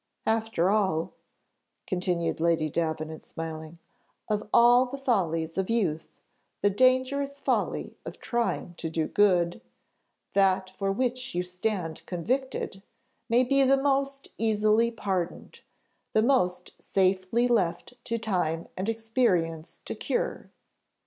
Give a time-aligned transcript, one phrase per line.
[0.25, 1.13] [Footnote: Lord Mahon.] "After all,"
[1.85, 3.77] continued Lady Davenant, smiling,
[4.29, 6.19] "of all the follies of youth,
[6.63, 9.61] the dangerous folly of trying to do good
[10.33, 12.81] that for which you stand convicted,
[13.29, 15.59] may be the most easily pardoned,
[16.13, 20.49] the most safely left to time and experience to cure.